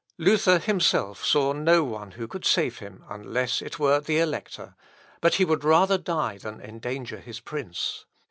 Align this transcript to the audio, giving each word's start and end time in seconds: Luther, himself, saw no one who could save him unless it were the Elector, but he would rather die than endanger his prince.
Luther, 0.17 0.57
himself, 0.57 1.23
saw 1.23 1.53
no 1.53 1.83
one 1.83 2.13
who 2.13 2.27
could 2.27 2.43
save 2.43 2.79
him 2.79 3.05
unless 3.07 3.61
it 3.61 3.77
were 3.77 3.99
the 3.99 4.17
Elector, 4.17 4.73
but 5.21 5.35
he 5.35 5.45
would 5.45 5.63
rather 5.63 5.99
die 5.99 6.39
than 6.39 6.59
endanger 6.59 7.19
his 7.19 7.39
prince. 7.39 8.05